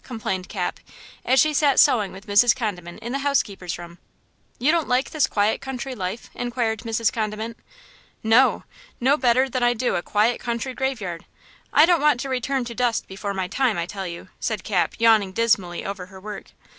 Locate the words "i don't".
11.71-12.01